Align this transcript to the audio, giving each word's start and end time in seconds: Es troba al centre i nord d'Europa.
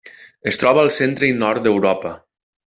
Es 0.51 0.57
troba 0.63 0.81
al 0.85 0.89
centre 0.95 1.31
i 1.35 1.37
nord 1.45 1.69
d'Europa. 1.69 2.17